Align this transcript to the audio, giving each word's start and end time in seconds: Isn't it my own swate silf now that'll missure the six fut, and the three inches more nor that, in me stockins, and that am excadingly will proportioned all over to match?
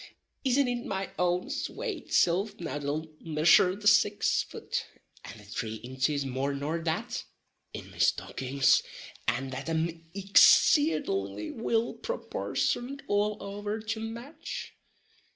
Isn't 0.43 0.67
it 0.67 0.83
my 0.83 1.11
own 1.19 1.51
swate 1.51 2.11
silf 2.11 2.59
now 2.59 2.79
that'll 2.79 3.07
missure 3.21 3.75
the 3.75 3.87
six 3.87 4.41
fut, 4.41 4.87
and 5.23 5.39
the 5.39 5.43
three 5.43 5.75
inches 5.75 6.25
more 6.25 6.55
nor 6.55 6.79
that, 6.79 7.23
in 7.71 7.91
me 7.91 7.99
stockins, 7.99 8.81
and 9.27 9.51
that 9.51 9.69
am 9.69 10.03
excadingly 10.15 11.51
will 11.51 11.93
proportioned 11.93 13.03
all 13.07 13.37
over 13.41 13.79
to 13.79 13.99
match? 13.99 14.73